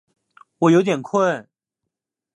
[0.57, 1.47] 我有点困